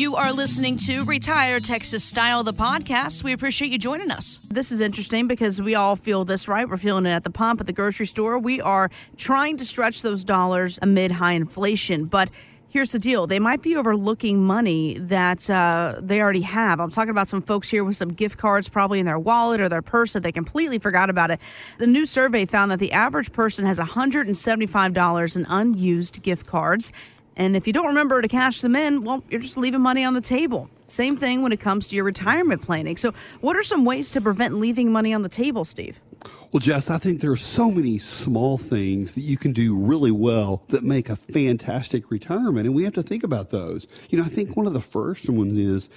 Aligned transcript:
You 0.00 0.16
are 0.16 0.32
listening 0.32 0.78
to 0.78 1.04
Retire 1.04 1.60
Texas 1.60 2.02
Style, 2.02 2.42
the 2.42 2.54
podcast. 2.54 3.22
We 3.22 3.34
appreciate 3.34 3.70
you 3.70 3.76
joining 3.76 4.10
us. 4.10 4.40
This 4.48 4.72
is 4.72 4.80
interesting 4.80 5.28
because 5.28 5.60
we 5.60 5.74
all 5.74 5.94
feel 5.94 6.24
this, 6.24 6.48
right? 6.48 6.66
We're 6.66 6.78
feeling 6.78 7.04
it 7.04 7.10
at 7.10 7.22
the 7.22 7.30
pump, 7.30 7.60
at 7.60 7.66
the 7.66 7.74
grocery 7.74 8.06
store. 8.06 8.38
We 8.38 8.62
are 8.62 8.90
trying 9.18 9.58
to 9.58 9.64
stretch 9.66 10.00
those 10.00 10.24
dollars 10.24 10.78
amid 10.80 11.10
high 11.10 11.34
inflation, 11.34 12.06
but 12.06 12.30
here's 12.70 12.92
the 12.92 12.98
deal 12.98 13.26
they 13.26 13.38
might 13.38 13.60
be 13.60 13.76
overlooking 13.76 14.42
money 14.42 14.96
that 14.96 15.50
uh, 15.50 15.98
they 16.00 16.22
already 16.22 16.42
have 16.42 16.78
i'm 16.78 16.88
talking 16.88 17.10
about 17.10 17.26
some 17.26 17.42
folks 17.42 17.68
here 17.68 17.82
with 17.82 17.96
some 17.96 18.10
gift 18.10 18.38
cards 18.38 18.68
probably 18.68 19.00
in 19.00 19.06
their 19.06 19.18
wallet 19.18 19.60
or 19.60 19.68
their 19.68 19.82
purse 19.82 20.12
that 20.12 20.22
they 20.22 20.30
completely 20.30 20.78
forgot 20.78 21.10
about 21.10 21.32
it 21.32 21.40
the 21.78 21.86
new 21.86 22.06
survey 22.06 22.46
found 22.46 22.70
that 22.70 22.78
the 22.78 22.92
average 22.92 23.32
person 23.32 23.66
has 23.66 23.80
$175 23.80 25.36
in 25.36 25.46
unused 25.46 26.22
gift 26.22 26.46
cards 26.46 26.92
and 27.40 27.56
if 27.56 27.66
you 27.66 27.72
don't 27.72 27.86
remember 27.86 28.20
to 28.20 28.28
cash 28.28 28.60
them 28.60 28.76
in 28.76 29.02
well 29.02 29.24
you're 29.30 29.40
just 29.40 29.56
leaving 29.56 29.80
money 29.80 30.04
on 30.04 30.14
the 30.14 30.20
table. 30.20 30.70
Same 30.84 31.16
thing 31.16 31.42
when 31.42 31.52
it 31.52 31.60
comes 31.60 31.86
to 31.88 31.96
your 31.96 32.04
retirement 32.04 32.62
planning. 32.62 32.96
So 32.96 33.12
what 33.40 33.56
are 33.56 33.62
some 33.62 33.84
ways 33.84 34.10
to 34.12 34.20
prevent 34.20 34.54
leaving 34.54 34.92
money 34.92 35.14
on 35.14 35.22
the 35.22 35.28
table 35.28 35.64
steve? 35.64 35.98
Well, 36.52 36.60
Jess, 36.60 36.90
I 36.90 36.98
think 36.98 37.20
there 37.20 37.30
are 37.30 37.36
so 37.36 37.70
many 37.70 37.98
small 37.98 38.58
things 38.58 39.12
that 39.12 39.20
you 39.20 39.36
can 39.36 39.52
do 39.52 39.76
really 39.78 40.10
well 40.10 40.64
that 40.68 40.82
make 40.82 41.08
a 41.08 41.14
fantastic 41.14 42.10
retirement, 42.10 42.66
and 42.66 42.74
we 42.74 42.82
have 42.82 42.92
to 42.94 43.04
think 43.04 43.22
about 43.22 43.50
those. 43.50 43.86
You 44.10 44.18
know, 44.18 44.24
I 44.24 44.28
think 44.28 44.56
one 44.56 44.66
of 44.66 44.72
the 44.72 44.80
first 44.80 45.30
ones 45.30 45.56
is 45.56 45.88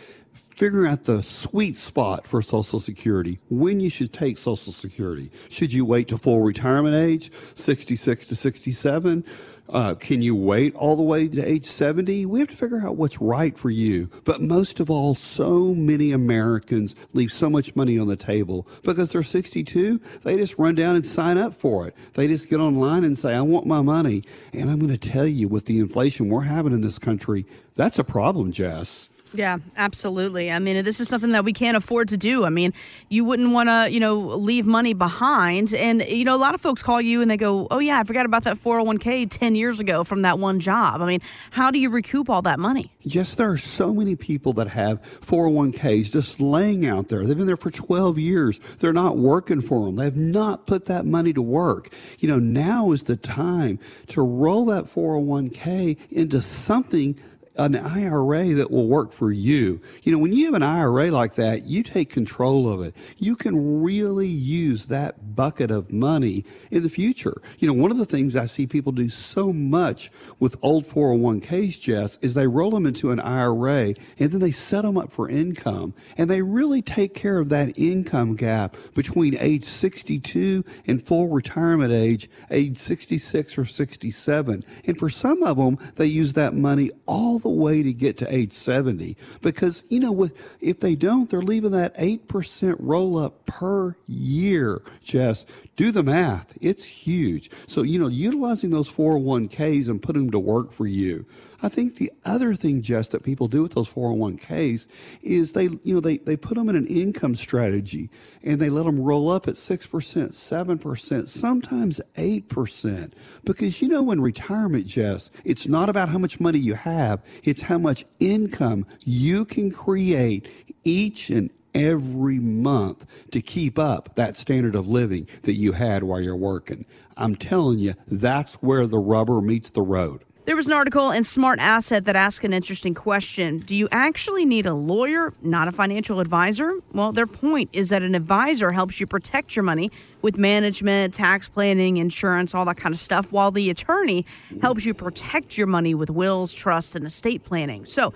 figuring 0.55 0.91
out 0.91 1.03
the 1.05 1.23
sweet 1.23 1.75
spot 1.75 2.25
for 2.25 2.41
Social 2.41 2.79
Security, 2.79 3.39
when 3.49 3.79
you 3.79 3.89
should 3.89 4.13
take 4.13 4.37
Social 4.37 4.73
Security. 4.73 5.31
Should 5.49 5.73
you 5.73 5.85
wait 5.85 6.07
to 6.09 6.17
full 6.17 6.41
retirement 6.41 6.95
age, 6.95 7.31
66 7.55 8.27
to 8.27 8.35
67? 8.35 9.25
Uh, 9.69 9.95
can 9.95 10.21
you 10.21 10.35
wait 10.35 10.75
all 10.75 10.95
the 10.95 11.03
way 11.03 11.27
to 11.27 11.41
age 11.41 11.63
70? 11.63 12.25
We 12.25 12.39
have 12.39 12.49
to 12.49 12.55
figure 12.55 12.81
out 12.85 12.97
what's 12.97 13.21
right 13.21 13.57
for 13.57 13.69
you. 13.69 14.09
But 14.25 14.41
most 14.41 14.79
of 14.79 14.89
all, 14.89 15.15
so 15.15 15.73
many 15.73 16.11
Americans 16.11 16.95
leave 17.13 17.31
so 17.31 17.49
much 17.49 17.75
money 17.75 17.97
on 17.97 18.07
the 18.07 18.17
table 18.17 18.67
because 18.83 19.11
they're 19.11 19.23
62. 19.23 19.99
They 20.23 20.35
just 20.35 20.59
run 20.59 20.75
down 20.75 20.95
and 20.95 21.05
sign 21.05 21.37
up 21.37 21.53
for 21.53 21.87
it. 21.87 21.95
They 22.13 22.27
just 22.27 22.49
get 22.49 22.59
online 22.59 23.03
and 23.03 23.17
say, 23.17 23.33
I 23.33 23.41
want 23.41 23.65
my 23.65 23.81
money. 23.81 24.23
And 24.51 24.69
I'm 24.69 24.79
going 24.79 24.91
to 24.91 24.97
tell 24.97 25.25
you, 25.25 25.47
with 25.47 25.65
the 25.65 25.79
inflation 25.79 26.29
we're 26.29 26.41
having 26.41 26.73
in 26.73 26.81
this 26.81 26.99
country, 26.99 27.45
that's 27.75 27.97
a 27.97 28.03
problem, 28.03 28.51
Jess. 28.51 29.09
Yeah, 29.33 29.57
absolutely. 29.75 30.51
I 30.51 30.59
mean, 30.59 30.83
this 30.83 30.99
is 30.99 31.09
something 31.09 31.31
that 31.31 31.43
we 31.43 31.53
can't 31.53 31.75
afford 31.75 32.09
to 32.09 32.17
do. 32.17 32.45
I 32.45 32.49
mean, 32.49 32.73
you 33.09 33.25
wouldn't 33.25 33.51
want 33.51 33.69
to, 33.69 33.91
you 33.91 33.99
know, 33.99 34.15
leave 34.15 34.65
money 34.65 34.93
behind. 34.93 35.73
And, 35.73 36.03
you 36.03 36.23
know, 36.23 36.35
a 36.35 36.37
lot 36.37 36.53
of 36.53 36.61
folks 36.61 36.83
call 36.83 37.01
you 37.01 37.21
and 37.21 37.31
they 37.31 37.37
go, 37.37 37.67
oh, 37.71 37.79
yeah, 37.79 37.99
I 37.99 38.03
forgot 38.03 38.25
about 38.25 38.43
that 38.43 38.57
401k 38.57 39.29
10 39.29 39.55
years 39.55 39.79
ago 39.79 40.03
from 40.03 40.21
that 40.21 40.39
one 40.39 40.59
job. 40.59 41.01
I 41.01 41.07
mean, 41.07 41.21
how 41.51 41.71
do 41.71 41.79
you 41.79 41.89
recoup 41.89 42.29
all 42.29 42.43
that 42.43 42.59
money? 42.59 42.91
Yes, 43.01 43.35
there 43.35 43.51
are 43.51 43.57
so 43.57 43.93
many 43.93 44.15
people 44.15 44.53
that 44.53 44.67
have 44.67 45.01
401ks 45.01 46.11
just 46.11 46.39
laying 46.39 46.85
out 46.85 47.09
there. 47.09 47.25
They've 47.25 47.37
been 47.37 47.47
there 47.47 47.57
for 47.57 47.71
12 47.71 48.19
years. 48.19 48.59
They're 48.79 48.93
not 48.93 49.17
working 49.17 49.61
for 49.61 49.85
them. 49.85 49.95
They 49.95 50.05
have 50.05 50.15
not 50.15 50.67
put 50.67 50.85
that 50.85 51.05
money 51.05 51.33
to 51.33 51.41
work. 51.41 51.89
You 52.19 52.27
know, 52.29 52.39
now 52.39 52.91
is 52.91 53.03
the 53.03 53.17
time 53.17 53.79
to 54.07 54.21
roll 54.21 54.65
that 54.65 54.85
401k 54.85 56.11
into 56.11 56.41
something 56.41 57.19
an 57.57 57.75
IRA 57.75 58.45
that 58.55 58.71
will 58.71 58.87
work 58.87 59.11
for 59.11 59.31
you. 59.31 59.79
You 60.03 60.11
know, 60.11 60.17
when 60.17 60.33
you 60.33 60.45
have 60.45 60.55
an 60.55 60.63
IRA 60.63 61.11
like 61.11 61.35
that, 61.35 61.65
you 61.65 61.83
take 61.83 62.09
control 62.09 62.67
of 62.67 62.81
it. 62.81 62.95
You 63.17 63.35
can 63.35 63.83
really 63.83 64.27
use 64.27 64.87
that 64.87 65.35
bucket 65.35 65.69
of 65.69 65.91
money 65.91 66.45
in 66.71 66.83
the 66.83 66.89
future. 66.89 67.41
You 67.59 67.67
know, 67.67 67.73
one 67.73 67.91
of 67.91 67.97
the 67.97 68.05
things 68.05 68.35
I 68.35 68.45
see 68.45 68.65
people 68.65 68.91
do 68.91 69.09
so 69.09 69.53
much 69.53 70.09
with 70.39 70.57
old 70.63 70.85
401ks, 70.85 71.79
Jess, 71.79 72.17
is 72.21 72.33
they 72.33 72.47
roll 72.47 72.71
them 72.71 72.85
into 72.85 73.11
an 73.11 73.19
IRA 73.19 73.93
and 74.19 74.31
then 74.31 74.39
they 74.39 74.51
set 74.51 74.81
them 74.81 74.97
up 74.97 75.11
for 75.11 75.29
income 75.29 75.93
and 76.17 76.29
they 76.29 76.41
really 76.41 76.81
take 76.81 77.13
care 77.13 77.39
of 77.39 77.49
that 77.49 77.77
income 77.77 78.35
gap 78.35 78.75
between 78.95 79.37
age 79.39 79.63
62 79.63 80.63
and 80.87 81.05
full 81.05 81.29
retirement 81.29 81.93
age, 81.93 82.29
age 82.49 82.77
66 82.77 83.57
or 83.57 83.65
67. 83.65 84.63
And 84.85 84.97
for 84.97 85.09
some 85.09 85.43
of 85.43 85.57
them, 85.57 85.77
they 85.95 86.07
use 86.07 86.33
that 86.33 86.53
money 86.53 86.89
all 87.05 87.39
the 87.43 87.49
way 87.49 87.83
to 87.83 87.93
get 87.93 88.17
to 88.17 88.33
age 88.33 88.51
70 88.51 89.15
because, 89.41 89.83
you 89.89 89.99
know, 89.99 90.11
with, 90.11 90.57
if 90.61 90.79
they 90.79 90.95
don't, 90.95 91.29
they're 91.29 91.41
leaving 91.41 91.71
that 91.71 91.95
8% 91.95 92.75
roll 92.79 93.17
up 93.17 93.45
per 93.45 93.95
year. 94.07 94.81
Just 95.03 95.49
do 95.75 95.91
the 95.91 96.03
math. 96.03 96.57
It's 96.61 96.85
huge. 96.85 97.51
So, 97.67 97.83
you 97.83 97.99
know, 97.99 98.07
utilizing 98.07 98.71
those 98.71 98.89
401ks 98.89 99.89
and 99.89 100.01
putting 100.01 100.23
them 100.23 100.31
to 100.31 100.39
work 100.39 100.71
for 100.71 100.87
you. 100.87 101.25
I 101.63 101.69
think 101.69 101.95
the 101.95 102.11
other 102.25 102.53
thing, 102.53 102.81
Jess, 102.81 103.07
that 103.09 103.23
people 103.23 103.47
do 103.47 103.63
with 103.63 103.73
those 103.73 103.91
401ks 103.91 104.87
is 105.21 105.53
they, 105.53 105.69
you 105.83 105.95
know, 105.95 106.01
they, 106.01 106.17
they 106.17 106.35
put 106.35 106.55
them 106.55 106.67
in 106.67 106.75
an 106.75 106.85
income 106.85 107.35
strategy 107.35 108.09
and 108.43 108.59
they 108.59 108.69
let 108.69 108.85
them 108.85 108.99
roll 108.99 109.29
up 109.29 109.47
at 109.47 109.53
6%, 109.53 109.87
7%, 109.87 111.27
sometimes 111.27 112.01
8%. 112.15 113.13
Because, 113.45 113.81
you 113.81 113.87
know, 113.87 114.11
in 114.11 114.19
retirement, 114.19 114.85
Jess, 114.85 115.29
it's 115.45 115.65
not 115.65 115.87
about 115.87 116.09
how 116.09 116.17
much 116.17 116.41
money 116.41 116.59
you 116.59 116.73
have. 116.73 117.23
It's 117.43 117.61
how 117.61 117.77
much 117.77 118.03
income 118.19 118.85
you 119.05 119.45
can 119.45 119.71
create 119.71 120.49
each 120.83 121.29
and 121.29 121.49
every 121.73 122.39
month 122.39 123.31
to 123.31 123.41
keep 123.41 123.79
up 123.79 124.15
that 124.15 124.35
standard 124.35 124.75
of 124.75 124.89
living 124.89 125.29
that 125.43 125.53
you 125.53 125.71
had 125.71 126.03
while 126.03 126.19
you're 126.19 126.35
working. 126.35 126.85
I'm 127.15 127.35
telling 127.35 127.79
you, 127.79 127.93
that's 128.05 128.55
where 128.55 128.85
the 128.85 128.99
rubber 128.99 129.39
meets 129.39 129.69
the 129.69 129.81
road. 129.81 130.25
There 130.45 130.57
was 130.57 130.67
an 130.67 130.73
article 130.73 131.11
in 131.11 131.23
Smart 131.23 131.59
Asset 131.59 132.03
that 132.03 132.17
asked 132.17 132.43
an 132.43 132.51
interesting 132.51 132.93
question. 132.93 133.59
Do 133.59 133.73
you 133.77 133.87
actually 133.93 134.43
need 134.43 134.65
a 134.65 134.73
lawyer, 134.73 135.31
not 135.41 135.69
a 135.69 135.71
financial 135.71 136.19
advisor? 136.19 136.73
Well, 136.91 137.13
their 137.13 137.27
point 137.27 137.69
is 137.71 137.87
that 137.89 138.01
an 138.01 138.13
advisor 138.13 138.71
helps 138.71 138.99
you 138.99 139.07
protect 139.07 139.55
your 139.55 139.63
money 139.63 139.89
with 140.21 140.37
management, 140.37 141.13
tax 141.13 141.47
planning, 141.47 141.95
insurance, 141.95 142.53
all 142.53 142.65
that 142.65 142.75
kind 142.75 142.93
of 142.93 142.99
stuff, 142.99 143.31
while 143.31 143.51
the 143.51 143.69
attorney 143.69 144.25
helps 144.61 144.85
you 144.85 144.93
protect 144.93 145.57
your 145.57 145.67
money 145.67 145.95
with 145.95 146.09
wills, 146.09 146.53
trust, 146.53 146.97
and 146.97 147.07
estate 147.07 147.45
planning. 147.45 147.85
So, 147.85 148.13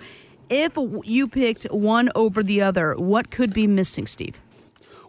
if 0.50 0.76
you 1.04 1.28
picked 1.28 1.64
one 1.64 2.10
over 2.14 2.42
the 2.42 2.60
other, 2.60 2.94
what 2.94 3.30
could 3.30 3.54
be 3.54 3.66
missing, 3.66 4.06
Steve? 4.06 4.38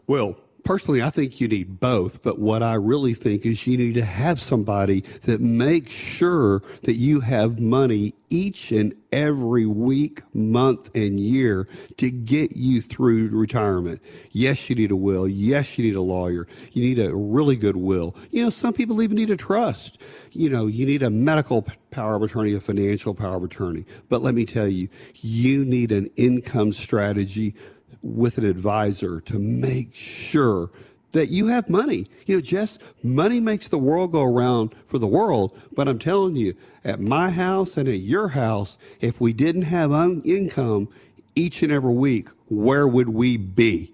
Well, 0.07 0.37
personally, 0.63 1.01
I 1.01 1.09
think 1.09 1.41
you 1.41 1.47
need 1.47 1.79
both. 1.79 2.21
But 2.21 2.39
what 2.39 2.63
I 2.63 2.75
really 2.75 3.13
think 3.13 3.45
is 3.45 3.65
you 3.67 3.77
need 3.77 3.95
to 3.95 4.05
have 4.05 4.39
somebody 4.39 5.01
that 5.23 5.41
makes 5.41 5.91
sure 5.91 6.61
that 6.83 6.93
you 6.93 7.21
have 7.21 7.59
money 7.59 8.13
each 8.29 8.71
and 8.71 8.93
every 9.11 9.65
week, 9.65 10.21
month, 10.33 10.95
and 10.95 11.19
year 11.19 11.67
to 11.97 12.11
get 12.11 12.55
you 12.55 12.81
through 12.81 13.29
retirement. 13.29 14.01
Yes, 14.31 14.69
you 14.69 14.75
need 14.75 14.91
a 14.91 14.95
will. 14.95 15.27
Yes, 15.27 15.77
you 15.77 15.85
need 15.85 15.95
a 15.95 16.01
lawyer. 16.01 16.47
You 16.73 16.83
need 16.83 16.99
a 16.99 17.15
really 17.15 17.55
good 17.55 17.75
will. 17.75 18.15
You 18.31 18.43
know, 18.43 18.49
some 18.49 18.73
people 18.73 19.01
even 19.01 19.17
need 19.17 19.31
a 19.31 19.37
trust. 19.37 20.01
You 20.31 20.49
know, 20.49 20.67
you 20.67 20.85
need 20.85 21.01
a 21.01 21.09
medical 21.09 21.65
power 21.91 22.15
of 22.15 22.23
attorney, 22.23 22.53
a 22.53 22.59
financial 22.59 23.15
power 23.15 23.37
of 23.37 23.43
attorney. 23.43 23.85
But 24.09 24.21
let 24.21 24.35
me 24.35 24.45
tell 24.45 24.67
you, 24.67 24.89
you 25.15 25.65
need 25.65 25.91
an 25.91 26.09
income 26.15 26.71
strategy 26.73 27.55
with 28.01 28.37
an 28.37 28.45
advisor 28.45 29.19
to 29.21 29.39
make 29.39 29.93
sure 29.93 30.71
that 31.11 31.29
you 31.29 31.47
have 31.47 31.69
money. 31.69 32.07
You 32.25 32.35
know, 32.35 32.41
Jess, 32.41 32.79
money 33.03 33.39
makes 33.39 33.67
the 33.67 33.77
world 33.77 34.11
go 34.11 34.23
around 34.23 34.75
for 34.87 34.99
the 34.99 35.07
world. 35.07 35.57
But 35.73 35.87
I'm 35.87 35.99
telling 35.99 36.35
you, 36.35 36.55
at 36.83 36.99
my 36.99 37.29
house 37.29 37.77
and 37.77 37.89
at 37.89 37.99
your 37.99 38.29
house, 38.29 38.77
if 39.01 39.19
we 39.19 39.33
didn't 39.33 39.63
have 39.63 39.91
un- 39.91 40.21
income 40.23 40.87
each 41.35 41.63
and 41.63 41.71
every 41.71 41.93
week, 41.93 42.29
where 42.49 42.87
would 42.87 43.09
we 43.09 43.37
be? 43.37 43.93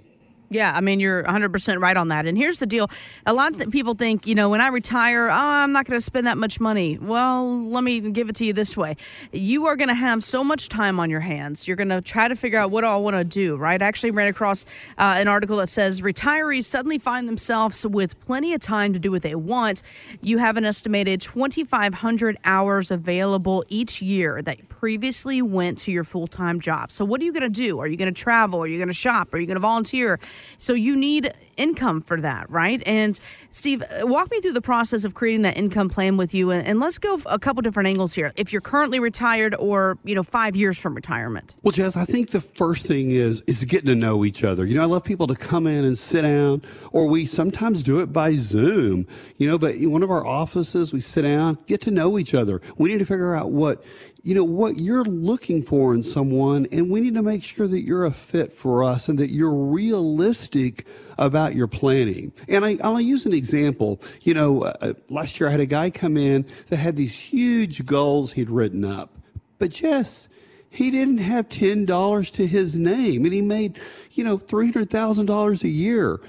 Yeah, 0.56 0.72
I 0.74 0.80
mean, 0.80 1.02
you're 1.02 1.22
100% 1.24 1.82
right 1.82 1.98
on 1.98 2.08
that. 2.08 2.26
And 2.26 2.38
here's 2.38 2.60
the 2.60 2.66
deal 2.66 2.90
a 3.26 3.34
lot 3.34 3.60
of 3.60 3.72
people 3.72 3.94
think, 3.94 4.26
you 4.26 4.36
know, 4.36 4.50
when 4.50 4.62
I 4.62 4.70
retire, 4.70 5.28
oh, 5.28 5.34
I'm 5.34 5.74
not 5.74 5.86
going 5.86 5.98
to 5.98 6.02
spend 6.02 6.28
that 6.28 6.38
much 6.38 6.62
money. 6.62 6.98
Well, 6.98 7.62
let 7.62 7.84
me 7.84 8.00
give 8.00 8.30
it 8.30 8.38
to 8.38 8.46
you 8.46 8.54
this 8.54 8.78
way 8.78 8.96
you 9.34 9.66
are 9.66 9.76
going 9.76 9.90
to 9.90 9.94
have 9.94 10.24
so 10.24 10.46
much 10.46 10.70
time 10.70 10.98
on 10.98 11.10
your 11.10 11.20
hands. 11.20 11.68
You're 11.68 11.76
going 11.76 11.90
to 11.90 12.02
try 12.02 12.30
to 12.30 12.38
figure 12.38 12.58
out 12.58 12.72
what 12.72 12.82
do 12.82 12.88
I 12.88 12.96
want 12.96 13.18
to 13.18 13.26
do, 13.26 13.58
right? 13.58 13.82
I 13.82 13.86
actually 13.86 14.12
ran 14.12 14.30
across 14.30 14.64
uh, 14.98 15.16
an 15.18 15.28
article 15.28 15.58
that 15.58 15.68
says 15.68 16.00
retirees 16.00 16.64
suddenly 16.64 17.00
find 17.00 17.28
themselves 17.28 17.86
with 17.86 18.18
plenty 18.22 18.54
of 18.54 18.62
time 18.62 18.94
to 18.94 19.00
do 19.00 19.12
what 19.12 19.24
they 19.24 19.36
want. 19.36 19.82
You 20.22 20.38
have 20.38 20.56
an 20.56 20.64
estimated 20.64 21.20
2,500 21.20 22.38
hours 22.46 22.92
available 22.92 23.66
each 23.68 24.02
year 24.02 24.42
that 24.42 24.70
previously 24.70 25.42
went 25.42 25.78
to 25.80 25.92
your 25.92 26.04
full 26.04 26.28
time 26.28 26.60
job. 26.60 26.92
So, 26.92 27.04
what 27.04 27.20
are 27.20 27.24
you 27.24 27.34
going 27.34 27.44
to 27.44 27.50
do? 27.50 27.80
Are 27.80 27.88
you 27.88 27.98
going 27.98 28.14
to 28.14 28.22
travel? 28.22 28.62
Are 28.62 28.68
you 28.68 28.78
going 28.78 28.88
to 28.88 28.94
shop? 28.94 29.34
Are 29.34 29.38
you 29.38 29.48
going 29.48 29.56
to 29.56 29.60
volunteer? 29.60 30.20
So 30.58 30.74
you 30.74 30.96
need 30.96 31.34
income 31.58 32.02
for 32.02 32.20
that, 32.22 32.50
right? 32.50 32.82
And 32.86 33.20
Steve, 33.50 33.84
uh, 33.84 34.06
walk 34.08 34.32
me 34.32 34.42
through 34.42 34.54
the 34.54 34.62
process 34.62 35.04
of 35.04 35.14
creating 35.14 35.44
that 35.44 35.58
income 35.58 35.90
plan 35.90 36.18
with 36.18 36.34
you, 36.34 36.52
and, 36.52 36.80
let's 36.80 36.98
go 36.98 37.20
a 37.28 37.40
couple 37.40 37.62
different 37.62 37.88
angles 37.88 38.14
here. 38.14 38.34
If 38.36 38.52
you're 38.52 38.62
currently 38.62 39.00
retired, 39.00 39.56
or 39.56 39.98
you 40.04 40.14
know, 40.14 40.24
five 40.24 40.56
years 40.56 40.78
from 40.78 40.94
retirement. 40.94 41.56
Well, 41.64 41.72
Jess, 41.72 41.96
I 41.96 42.06
think 42.06 42.32
the 42.32 42.42
first 42.42 42.86
thing 42.86 43.12
is 43.12 43.42
is 43.48 43.64
getting 43.64 43.88
to 43.88 43.96
know 43.96 44.26
each 44.26 44.44
other. 44.44 44.66
You 44.66 44.76
know, 44.76 44.82
I 44.82 44.86
love 44.86 45.04
people 45.04 45.28
to 45.28 45.36
come 45.36 45.68
in 45.68 45.86
and 45.86 45.98
sit 45.98 46.24
down, 46.24 46.62
or 46.92 47.08
we 47.08 47.26
sometimes 47.26 47.82
do 47.82 48.02
it 48.02 48.12
by 48.12 48.36
Zoom. 48.36 49.08
You 49.38 49.48
know, 49.48 49.58
but 49.58 49.76
in 49.76 49.92
one 49.92 50.04
of 50.04 50.12
our 50.12 50.26
offices, 50.26 50.92
we 50.92 51.00
sit 51.00 51.22
down, 51.22 51.58
get 51.66 51.82
to 51.82 51.92
know 51.92 52.20
each 52.20 52.34
other. 52.34 52.62
We 52.78 52.90
need 52.90 53.00
to 53.00 53.06
figure 53.06 53.34
out 53.34 53.52
what 53.52 53.84
you 54.26 54.34
know, 54.34 54.44
what 54.44 54.80
you're 54.80 55.06
looking 55.06 55.62
for 55.62 55.94
in 55.94 56.02
someone, 56.02 56.66
and 56.72 56.90
we 56.90 57.00
need 57.00 57.14
to 57.14 57.22
make 57.22 57.44
sure 57.44 57.68
that 57.68 57.82
you're 57.82 58.06
a 58.06 58.12
fit 58.12 58.52
for 58.52 58.84
us 58.84 59.08
and 59.08 59.20
that 59.20 59.30
you're 59.30 59.54
realistic 59.54 60.88
about 61.20 61.45
your 61.54 61.68
planning. 61.68 62.34
And 62.48 62.66
I, 62.66 62.78
I'll 62.84 63.00
use 63.00 63.26
an 63.26 63.34
example. 63.34 64.02
You 64.22 64.34
know, 64.34 64.64
uh, 64.64 64.94
last 65.10 65.40
year 65.40 65.50
I 65.50 65.52
had 65.52 65.60
a 65.60 65.66
guy 65.66 65.90
come 65.90 66.18
in 66.18 66.48
that 66.70 66.78
had 66.78 66.96
these 66.96 67.18
huge 67.18 67.86
goals 67.86 68.34
he'd 68.34 68.50
written 68.50 68.84
up, 68.84 69.12
but 69.60 69.72
Jess, 69.72 70.30
he 70.70 70.92
didn't 70.92 71.20
have 71.20 71.48
$10 71.48 72.32
to 72.34 72.48
his 72.48 72.78
name 72.78 73.24
and 73.24 73.34
he 73.34 73.42
made, 73.42 73.80
you 74.12 74.24
know, 74.24 74.38
$300,000 74.38 75.64
a 75.64 75.70
year. 75.70 76.20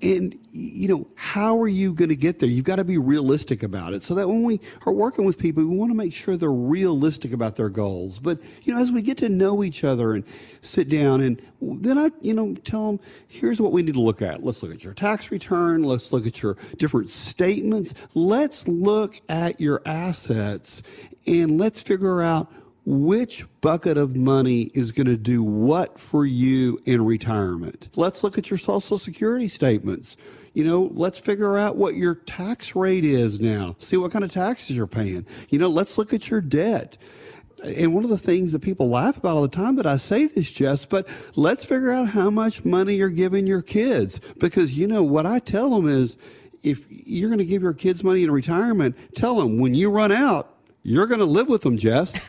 And, 0.00 0.38
you 0.52 0.88
know, 0.88 1.06
how 1.30 1.60
are 1.60 1.68
you 1.68 1.94
going 1.94 2.08
to 2.08 2.16
get 2.16 2.40
there? 2.40 2.48
You've 2.48 2.64
got 2.64 2.76
to 2.76 2.84
be 2.84 2.98
realistic 2.98 3.62
about 3.62 3.94
it 3.94 4.02
so 4.02 4.16
that 4.16 4.26
when 4.26 4.42
we 4.42 4.60
are 4.84 4.92
working 4.92 5.24
with 5.24 5.38
people, 5.38 5.62
we 5.62 5.76
want 5.76 5.92
to 5.92 5.96
make 5.96 6.12
sure 6.12 6.36
they're 6.36 6.50
realistic 6.50 7.32
about 7.32 7.54
their 7.54 7.68
goals. 7.68 8.18
But, 8.18 8.40
you 8.64 8.74
know, 8.74 8.80
as 8.80 8.90
we 8.90 9.00
get 9.00 9.18
to 9.18 9.28
know 9.28 9.62
each 9.62 9.84
other 9.84 10.14
and 10.14 10.24
sit 10.60 10.88
down 10.88 11.20
and 11.20 11.40
then 11.60 11.98
I, 11.98 12.10
you 12.20 12.34
know, 12.34 12.54
tell 12.54 12.88
them, 12.88 13.06
here's 13.28 13.60
what 13.60 13.70
we 13.70 13.82
need 13.82 13.94
to 13.94 14.00
look 14.00 14.22
at. 14.22 14.42
Let's 14.42 14.60
look 14.64 14.74
at 14.74 14.82
your 14.82 14.92
tax 14.92 15.30
return. 15.30 15.84
Let's 15.84 16.12
look 16.12 16.26
at 16.26 16.42
your 16.42 16.56
different 16.78 17.10
statements. 17.10 17.94
Let's 18.14 18.66
look 18.66 19.14
at 19.28 19.60
your 19.60 19.82
assets 19.86 20.82
and 21.28 21.58
let's 21.58 21.80
figure 21.80 22.22
out 22.22 22.52
which 22.84 23.44
bucket 23.60 23.96
of 23.96 24.16
money 24.16 24.62
is 24.74 24.90
going 24.90 25.06
to 25.06 25.16
do 25.16 25.44
what 25.44 25.96
for 25.96 26.26
you 26.26 26.76
in 26.86 27.04
retirement. 27.04 27.88
Let's 27.94 28.24
look 28.24 28.36
at 28.36 28.50
your 28.50 28.58
social 28.58 28.98
security 28.98 29.46
statements. 29.46 30.16
You 30.52 30.64
know, 30.64 30.90
let's 30.94 31.18
figure 31.18 31.56
out 31.56 31.76
what 31.76 31.94
your 31.94 32.14
tax 32.14 32.74
rate 32.74 33.04
is 33.04 33.40
now. 33.40 33.76
See 33.78 33.96
what 33.96 34.10
kind 34.10 34.24
of 34.24 34.32
taxes 34.32 34.76
you're 34.76 34.86
paying. 34.86 35.26
You 35.48 35.58
know, 35.58 35.68
let's 35.68 35.96
look 35.96 36.12
at 36.12 36.28
your 36.28 36.40
debt. 36.40 36.98
And 37.62 37.94
one 37.94 38.04
of 38.04 38.10
the 38.10 38.18
things 38.18 38.52
that 38.52 38.62
people 38.62 38.88
laugh 38.88 39.18
about 39.18 39.36
all 39.36 39.42
the 39.42 39.48
time 39.48 39.76
that 39.76 39.86
I 39.86 39.96
say 39.98 40.26
this, 40.26 40.50
Jess, 40.50 40.86
but 40.86 41.06
let's 41.36 41.64
figure 41.64 41.92
out 41.92 42.08
how 42.08 42.30
much 42.30 42.64
money 42.64 42.94
you're 42.94 43.10
giving 43.10 43.46
your 43.46 43.62
kids. 43.62 44.18
Because, 44.38 44.78
you 44.78 44.86
know, 44.86 45.04
what 45.04 45.26
I 45.26 45.38
tell 45.40 45.70
them 45.70 45.86
is 45.86 46.16
if 46.62 46.86
you're 46.88 47.28
going 47.28 47.38
to 47.38 47.44
give 47.44 47.62
your 47.62 47.74
kids 47.74 48.02
money 48.02 48.24
in 48.24 48.30
retirement, 48.30 48.96
tell 49.14 49.36
them 49.36 49.58
when 49.58 49.74
you 49.74 49.90
run 49.90 50.10
out, 50.10 50.56
you're 50.82 51.06
going 51.06 51.20
to 51.20 51.26
live 51.26 51.48
with 51.48 51.62
them, 51.62 51.76
Jess. 51.76 52.24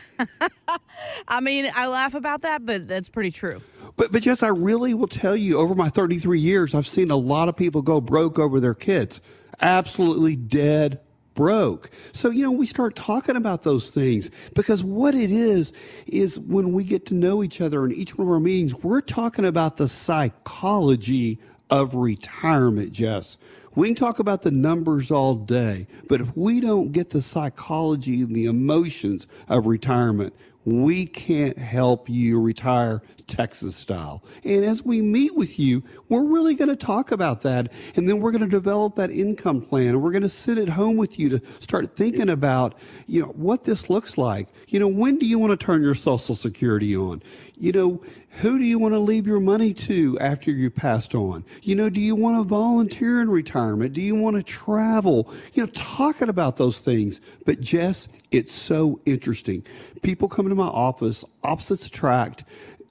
I 1.28 1.40
mean, 1.40 1.70
I 1.74 1.86
laugh 1.86 2.14
about 2.14 2.42
that, 2.42 2.66
but 2.66 2.86
that's 2.86 3.08
pretty 3.08 3.30
true. 3.30 3.60
But, 3.96 4.12
but 4.12 4.22
Jess, 4.22 4.42
I 4.42 4.48
really 4.48 4.94
will 4.94 5.08
tell 5.08 5.36
you, 5.36 5.58
over 5.58 5.74
my 5.74 5.88
33 5.88 6.38
years, 6.38 6.74
I've 6.74 6.86
seen 6.86 7.10
a 7.10 7.16
lot 7.16 7.48
of 7.48 7.56
people 7.56 7.82
go 7.82 8.00
broke 8.00 8.38
over 8.38 8.60
their 8.60 8.74
kids. 8.74 9.20
Absolutely 9.60 10.36
dead 10.36 11.00
broke. 11.34 11.90
So, 12.12 12.30
you 12.30 12.42
know, 12.42 12.52
we 12.52 12.66
start 12.66 12.94
talking 12.94 13.36
about 13.36 13.62
those 13.62 13.90
things 13.90 14.30
because 14.54 14.84
what 14.84 15.14
it 15.14 15.30
is, 15.30 15.72
is 16.06 16.38
when 16.38 16.72
we 16.72 16.84
get 16.84 17.06
to 17.06 17.14
know 17.14 17.42
each 17.42 17.60
other 17.60 17.84
in 17.84 17.92
each 17.92 18.18
one 18.18 18.26
of 18.26 18.32
our 18.32 18.40
meetings, 18.40 18.74
we're 18.82 19.00
talking 19.00 19.44
about 19.44 19.76
the 19.76 19.88
psychology 19.88 21.38
of 21.70 21.94
retirement, 21.94 22.92
Jess. 22.92 23.38
We 23.74 23.88
can 23.88 23.94
talk 23.96 24.18
about 24.18 24.42
the 24.42 24.50
numbers 24.50 25.10
all 25.10 25.34
day, 25.36 25.86
but 26.06 26.20
if 26.20 26.36
we 26.36 26.60
don't 26.60 26.92
get 26.92 27.10
the 27.10 27.22
psychology 27.22 28.20
and 28.20 28.36
the 28.36 28.44
emotions 28.44 29.26
of 29.48 29.66
retirement, 29.66 30.34
we 30.64 31.06
can't 31.06 31.58
help 31.58 32.08
you 32.08 32.40
retire 32.40 33.02
Texas 33.26 33.74
style. 33.76 34.22
And 34.44 34.64
as 34.64 34.84
we 34.84 35.00
meet 35.00 35.34
with 35.34 35.58
you, 35.58 35.82
we're 36.08 36.24
really 36.24 36.54
going 36.54 36.68
to 36.68 36.76
talk 36.76 37.12
about 37.12 37.42
that. 37.42 37.72
And 37.96 38.08
then 38.08 38.20
we're 38.20 38.32
going 38.32 38.44
to 38.44 38.48
develop 38.48 38.94
that 38.96 39.10
income 39.10 39.60
plan. 39.60 39.88
And 39.88 40.02
we're 40.02 40.12
going 40.12 40.22
to 40.22 40.28
sit 40.28 40.58
at 40.58 40.68
home 40.68 40.96
with 40.96 41.18
you 41.18 41.30
to 41.30 41.44
start 41.60 41.96
thinking 41.96 42.28
about, 42.28 42.78
you 43.06 43.22
know, 43.22 43.28
what 43.28 43.64
this 43.64 43.90
looks 43.90 44.18
like. 44.18 44.48
You 44.68 44.80
know, 44.80 44.88
when 44.88 45.18
do 45.18 45.26
you 45.26 45.38
want 45.38 45.58
to 45.58 45.64
turn 45.64 45.82
your 45.82 45.94
social 45.94 46.34
security 46.34 46.96
on? 46.96 47.22
You 47.56 47.72
know, 47.72 48.02
who 48.40 48.58
do 48.58 48.64
you 48.64 48.78
want 48.78 48.94
to 48.94 48.98
leave 48.98 49.26
your 49.26 49.40
money 49.40 49.72
to 49.74 50.18
after 50.18 50.50
you 50.50 50.70
passed 50.70 51.14
on? 51.14 51.44
You 51.62 51.76
know, 51.76 51.90
do 51.90 52.00
you 52.00 52.14
want 52.14 52.42
to 52.42 52.48
volunteer 52.48 53.20
in 53.20 53.30
retirement? 53.30 53.92
Do 53.92 54.02
you 54.02 54.16
want 54.16 54.36
to 54.36 54.42
travel? 54.42 55.32
You 55.52 55.64
know, 55.64 55.70
talking 55.72 56.28
about 56.28 56.56
those 56.56 56.80
things. 56.80 57.20
But 57.44 57.60
Jess, 57.60 58.08
it's 58.30 58.52
so 58.52 59.00
interesting. 59.06 59.64
People 60.02 60.28
come 60.28 60.48
my 60.56 60.66
office, 60.66 61.24
opposites 61.42 61.86
attract. 61.86 62.44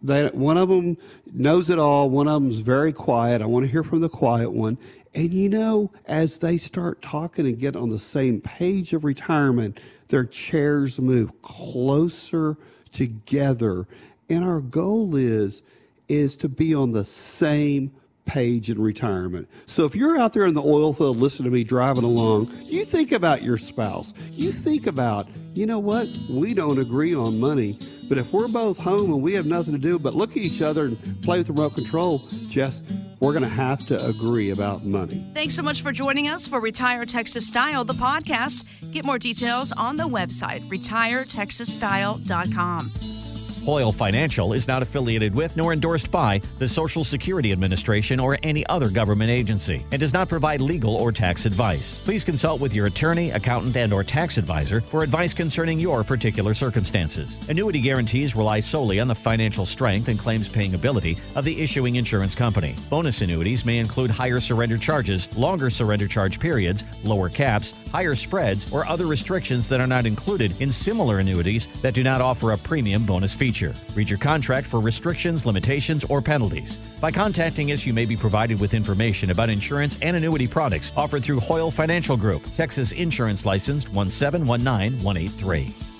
They, 0.04 0.28
one 0.30 0.58
of 0.58 0.69
them 0.69 0.98
knows 1.34 1.69
it 1.69 1.78
all. 1.78 2.10
One 2.10 2.28
of 2.28 2.42
them's 2.42 2.60
very 2.60 2.92
quiet. 2.92 3.42
I 3.42 3.46
want 3.46 3.66
to 3.66 3.72
hear 3.72 3.84
from 3.84 4.02
the 4.02 4.10
quiet 4.10 4.52
one. 4.52 4.78
And 5.13 5.30
you 5.30 5.50
know, 5.50 5.92
as 6.06 6.40
they 6.40 6.58
start 6.58 7.02
talking 7.02 7.46
and 7.46 7.60
get 7.60 7.75
on 7.75 7.90
the 7.90 8.00
same 8.00 8.42
page 8.42 8.94
of 8.94 9.04
retirement, 9.04 9.80
their 10.08 10.24
chairs 10.25 11.00
move 11.00 11.42
closer 11.42 12.58
together. 12.92 13.88
And 14.30 14.44
our 14.44 14.62
goal 14.62 15.16
is, 15.16 15.63
is 16.08 16.38
to 16.38 16.50
be 16.50 16.74
on 16.74 16.94
the 16.94 17.04
same 17.04 17.92
page 18.25 18.69
in 18.69 18.81
retirement. 18.81 19.47
So 19.65 19.85
if 19.85 19.95
you're 19.95 20.18
out 20.18 20.33
there 20.33 20.45
in 20.45 20.53
the 20.53 20.62
oil 20.62 20.94
field 20.94 21.18
listening 21.18 21.50
to 21.50 21.53
me 21.53 21.63
driving 21.63 22.03
along, 22.03 22.51
you 22.65 22.85
think 22.85 23.12
about 23.12 23.44
your 23.44 23.57
spouse. 23.57 24.13
You 24.31 24.51
think 24.51 24.88
about, 24.88 25.27
you 25.53 25.65
know 25.65 25.79
what? 25.79 26.07
We 26.29 26.53
don't 26.53 26.79
agree 26.79 27.15
on 27.15 27.39
money. 27.39 27.77
But 28.07 28.18
if 28.18 28.33
we're 28.33 28.50
both 28.50 28.77
home 28.77 29.13
and 29.13 29.23
we 29.23 29.33
have 29.33 29.45
nothing 29.45 29.73
to 29.73 29.79
do 29.79 29.97
but 29.97 30.15
look 30.15 30.31
at 30.31 30.38
each 30.38 30.62
other 30.62 30.85
and 30.85 31.23
play 31.23 31.38
with 31.38 31.47
the 31.47 31.53
remote 31.53 31.75
control, 31.75 32.21
Jess, 32.47 32.83
we're 33.21 33.31
going 33.31 33.44
to 33.44 33.50
have 33.50 33.85
to 33.88 34.06
agree 34.06 34.50
about 34.50 34.83
money. 34.83 35.25
Thanks 35.33 35.56
so 35.56 35.62
much 35.62 35.81
for 35.81 35.91
joining 35.91 36.27
us 36.27 36.47
for 36.47 36.59
Retire 36.59 37.06
Texas 37.06 37.47
Style, 37.47 37.85
the 37.85 37.94
podcast. 37.94 38.65
Get 38.91 39.06
more 39.06 39.19
details 39.19 39.71
on 39.71 39.95
the 39.95 40.07
website, 40.07 40.67
retiretexasstyle.com. 40.67 43.11
Hoyle 43.66 43.92
Financial 43.92 44.54
is 44.54 44.68
not 44.68 44.81
affiliated 44.81 45.36
with 45.36 45.56
nor 45.56 45.72
endorsed 45.72 46.10
by 46.10 46.42
the 46.58 46.68
Social 46.68 47.04
Security 47.04 47.52
Administration 47.52 48.19
or 48.19 48.38
any 48.42 48.66
other 48.68 48.90
government 48.90 49.30
agency 49.30 49.86
and 49.92 50.00
does 50.00 50.13
not 50.13 50.28
provide 50.28 50.62
legal 50.62 50.96
or 50.96 51.12
tax 51.12 51.46
advice. 51.46 52.00
Please 52.00 52.24
consult 52.24 52.60
with 52.60 52.74
your 52.74 52.88
attorney, 52.88 53.30
accountant, 53.31 53.75
and 53.78 53.94
or 53.94 54.04
tax 54.04 54.38
advisor 54.38 54.81
for 54.81 55.04
advice 55.04 55.34
concerning 55.34 55.80
your 55.80 56.04
particular 56.04 56.56
circumstances. 56.56 57.39
Annuity 57.50 57.80
guarantees 57.80 58.36
rely 58.36 58.60
solely 58.60 59.00
on 59.00 59.08
the 59.08 59.15
financial 59.15 59.65
strength 59.65 60.08
and 60.08 60.18
claims 60.18 60.50
paying 60.50 60.74
ability 60.74 61.18
of 61.36 61.46
the 61.46 61.62
issuing 61.62 61.98
insurance 61.98 62.34
company. 62.34 62.75
Bonus 62.89 63.22
annuities 63.22 63.63
may 63.63 63.77
include 63.77 64.10
higher 64.10 64.39
surrender 64.39 64.77
charges, 64.77 65.32
longer 65.38 65.70
surrender 65.70 66.08
charge 66.08 66.39
periods, 66.39 66.84
lower 67.03 67.30
caps, 67.30 67.75
higher 67.91 68.15
spreads, 68.15 68.72
or 68.72 68.88
other 68.88 69.06
restrictions 69.06 69.68
that 69.68 69.80
are 69.80 69.88
not 69.88 70.08
included 70.08 70.60
in 70.60 70.72
similar 70.72 71.20
annuities 71.20 71.68
that 71.84 71.94
do 71.94 72.01
not 72.03 72.22
offer 72.22 72.51
a 72.51 72.58
premium 72.58 73.06
bonus 73.06 73.34
feature 73.34 73.50
feature. 73.51 73.74
Read 73.96 74.10
your 74.10 74.20
contract 74.20 74.65
for 74.65 74.79
restrictions, 74.79 75.46
limitations, 75.46 76.05
or 76.05 76.22
penalties. 76.22 76.77
By 77.01 77.12
contacting 77.12 77.72
us, 77.72 77.86
you 77.86 77.93
may 77.93 78.05
be 78.05 78.15
provided 78.15 78.62
with 78.62 78.74
information 78.74 79.31
about 79.31 79.50
insurance 79.50 79.98
and 80.01 80.15
annuity 80.15 80.48
products 80.48 80.93
offered 80.96 81.24
through 81.24 81.41
Hoyle 81.41 81.70
Financial 81.70 82.15
Group, 82.15 82.41
Texas 82.53 82.93
Insurance 82.93 83.46
Licensed 83.46 83.91
1719183. 83.91 85.90